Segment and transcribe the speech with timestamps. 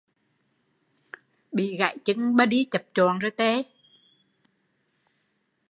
[1.51, 3.19] Bị gãy chưn đi chập choạng